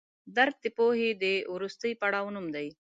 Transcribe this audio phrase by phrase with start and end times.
[0.35, 2.67] درک د پوهې د وروستي پړاو نوم دی.